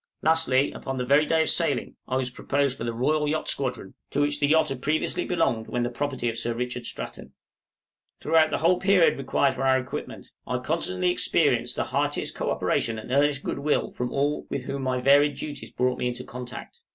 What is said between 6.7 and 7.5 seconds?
Stratton.